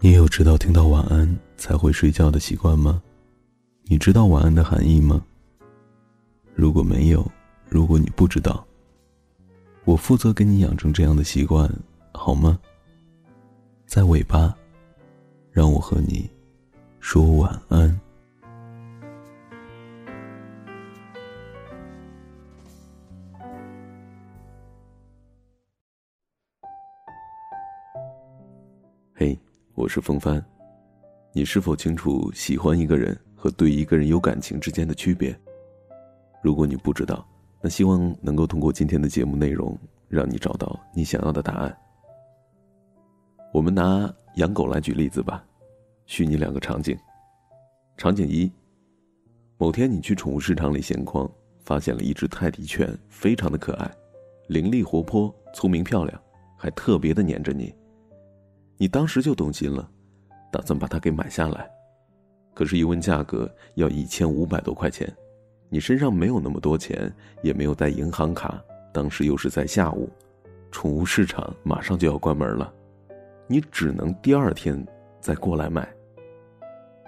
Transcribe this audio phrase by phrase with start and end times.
[0.00, 3.02] 你有直到听到晚安才会睡觉的习惯吗？
[3.82, 5.20] 你知道晚安的含义吗？
[6.54, 7.28] 如果没有，
[7.68, 8.64] 如果你不知道，
[9.84, 11.68] 我负责给你养成这样的习惯，
[12.12, 12.56] 好吗？
[13.86, 14.56] 在尾巴，
[15.50, 16.30] 让我和你
[17.00, 18.00] 说晚安。
[29.78, 30.44] 我是风帆，
[31.32, 35.32] 你是否清楚喜欢一个人和对一个人有感情之间的区别？
[36.42, 37.24] 如果你不知道，
[37.60, 41.78] 那希望能够通过今天的节目内容，让你找到你想要的答案。
[43.52, 45.44] 我们拿养狗来举例子吧，
[46.06, 46.98] 虚拟两个场景。
[47.96, 48.50] 场景一：
[49.58, 53.88] 某天你去宠物市场里闲逛，发现了一只泰迪犬，非常的可爱，
[54.48, 56.20] 伶俐活泼，聪明漂亮，
[56.56, 57.72] 还特别的黏着你。
[58.80, 59.90] 你当时就动心了，
[60.52, 61.68] 打算把它给买下来，
[62.54, 65.12] 可是，一问价格要一千五百多块钱，
[65.68, 67.12] 你身上没有那么多钱，
[67.42, 68.62] 也没有带银行卡，
[68.92, 70.08] 当时又是在下午，
[70.70, 72.72] 宠物市场马上就要关门了，
[73.48, 74.86] 你只能第二天
[75.20, 75.92] 再过来买。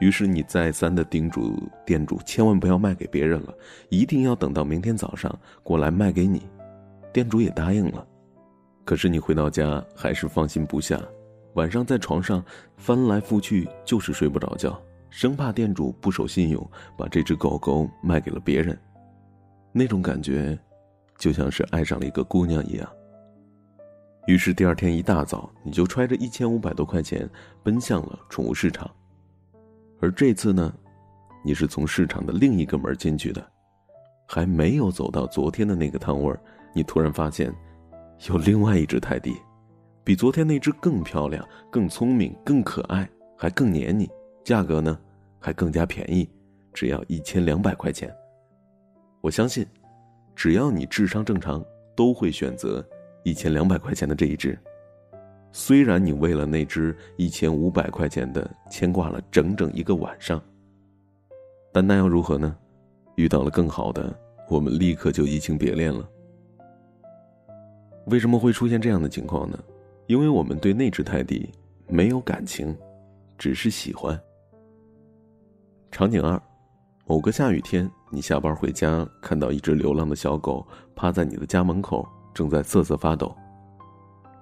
[0.00, 3.52] 于是，你再三的叮嘱店主千万不要卖给别人了，
[3.90, 5.30] 一定要等到明天早上
[5.62, 6.48] 过来卖给你。
[7.12, 8.06] 店主也答应了，
[8.86, 10.98] 可是你回到家还是放心不下。
[11.58, 12.40] 晚上在床上
[12.76, 18.78] 翻来覆去，就是睡不着觉，生怕店主不守信用，把这只狗狗卖给了别人。
[19.72, 20.56] 那种感觉，
[21.18, 22.88] 就像是爱上了一个姑娘一样。
[24.28, 27.28] 于是第二天一大早，你就揣着一千五百多块钱，
[27.64, 28.88] 奔向了宠物市场。
[30.00, 30.72] 而这次呢，
[31.44, 33.44] 你是从市场的另一个门进去的，
[34.28, 36.32] 还没有走到昨天的那个摊位
[36.72, 37.52] 你突然发现，
[38.28, 39.36] 有另外一只泰迪。
[40.08, 43.06] 比昨天那只更漂亮、更聪明、更可爱，
[43.36, 44.08] 还更黏你。
[44.42, 44.98] 价格呢，
[45.38, 46.26] 还更加便宜，
[46.72, 48.10] 只要一千两百块钱。
[49.20, 49.66] 我相信，
[50.34, 51.62] 只要你智商正常，
[51.94, 52.82] 都会选择
[53.22, 54.58] 一千两百块钱的这一只。
[55.52, 60.42] 虽然你为了那只一千五百块钱的牵挂了整整一个晚上，
[61.70, 62.56] 但那又如何呢？
[63.16, 64.18] 遇到了更好的，
[64.48, 66.08] 我们立刻就移情别恋了。
[68.06, 69.58] 为什么会出现这样的情况呢？
[70.08, 71.52] 因为我们对那只泰迪
[71.86, 72.74] 没有感情，
[73.36, 74.18] 只是喜欢。
[75.90, 76.40] 场景二，
[77.06, 80.66] 某个下雨天，你下班回家，看到一只流浪的小狗
[80.96, 83.36] 趴在你的家门口，正在瑟瑟发抖，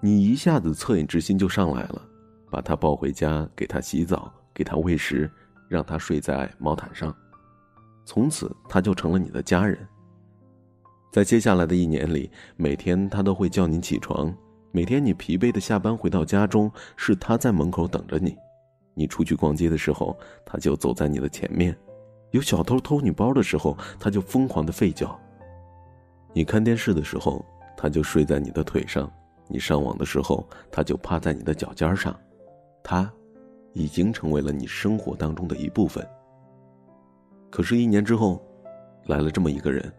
[0.00, 2.00] 你一下子恻隐之心就上来了，
[2.48, 5.28] 把它抱回家，给它洗澡，给它喂食，
[5.68, 7.12] 让它睡在毛毯上，
[8.04, 9.76] 从此它就成了你的家人。
[11.10, 14.32] 在接下来的一年里，每天它都会叫你起床。
[14.72, 18.32] 每天你疲惫的下班回到家中，是他在门口等着你；
[18.94, 21.72] 你出去逛街的时候，他就走在你的前面；
[22.32, 25.08] 有小偷偷你包的时候，他就疯狂的吠叫；
[26.34, 27.44] 你看电视的时候，
[27.76, 29.08] 他就睡在你的腿上；
[29.48, 32.14] 你上网的时候，他就趴在你的脚尖上。
[32.82, 33.10] 他，
[33.72, 36.06] 已经成为了你生活当中的一部分。
[37.50, 38.42] 可是，一年之后，
[39.06, 39.90] 来了这么一个人，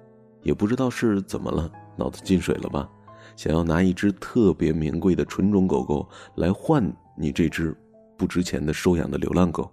[0.43, 2.87] 也不知道是怎么了，脑子进水了吧？
[3.37, 6.83] 想要拿一只特别名贵的纯种狗狗来换
[7.15, 7.73] 你这只
[8.17, 9.71] 不值钱的收养的流浪狗，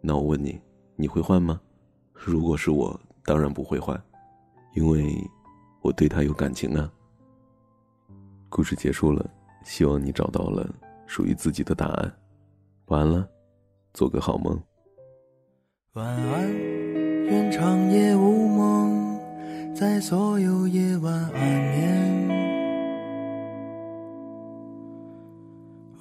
[0.00, 0.58] 那我问你，
[0.96, 1.60] 你会换吗？
[2.14, 4.02] 如果是我，当然不会换，
[4.74, 5.14] 因为
[5.82, 6.90] 我对它有感情啊。
[8.48, 9.28] 故事结束了，
[9.62, 10.66] 希望你找到了
[11.06, 12.12] 属于自己的答案。
[12.86, 13.28] 晚安了，
[13.92, 14.58] 做个好梦。
[15.92, 16.50] 晚安，
[17.26, 19.20] 愿长夜无梦，
[19.74, 22.25] 在所有夜晚安眠。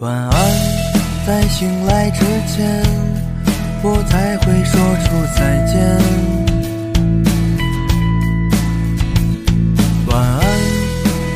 [0.00, 0.32] 晚安，
[1.26, 2.84] 在醒来之前，
[3.82, 5.76] 我才会说出再见。
[10.06, 10.40] 晚安，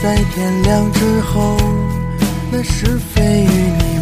[0.00, 1.56] 在天亮之后，
[2.52, 4.01] 那是非与你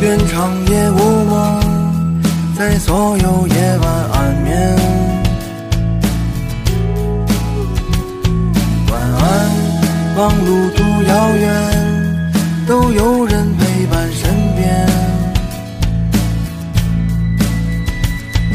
[0.00, 1.60] 愿长夜无梦，
[2.56, 4.76] 在所有夜晚安眠。
[8.90, 9.50] 晚安，
[10.16, 11.46] 望路途遥远，
[12.66, 14.88] 都有人陪伴身边。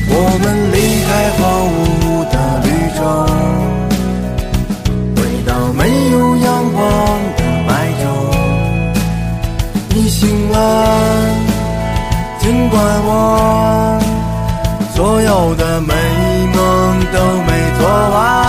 [0.09, 1.94] 我们离开荒芜
[15.57, 15.93] 的美
[16.53, 18.44] 梦都没做完。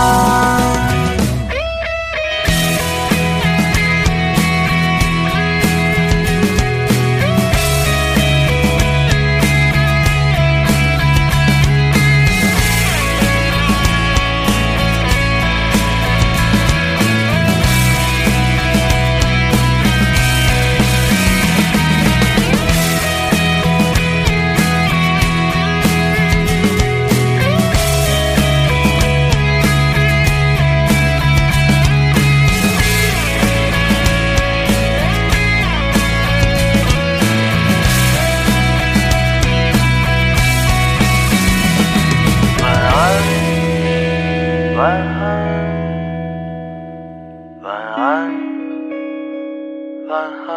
[50.09, 50.49] 晚安，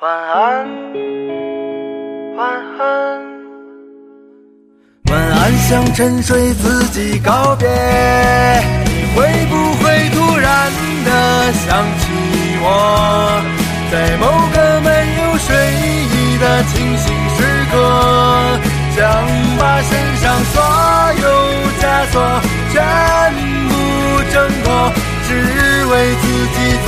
[0.00, 0.68] 晚安，
[2.36, 2.38] 晚
[2.78, 2.80] 安，
[5.68, 7.68] 向沉睡自己告别。
[8.84, 10.70] 你会不会突然
[11.04, 11.08] 的
[11.52, 12.04] 想起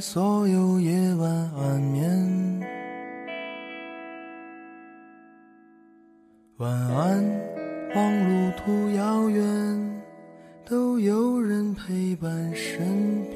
[0.00, 2.60] 所有夜晚安眠，
[6.58, 7.24] 晚安，
[7.94, 10.02] 望路途遥远，
[10.64, 13.27] 都有人陪伴身边。